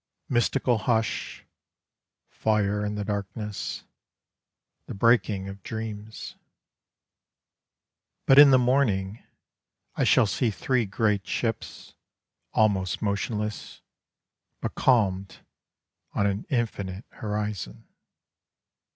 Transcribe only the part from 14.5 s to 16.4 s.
Becalmed on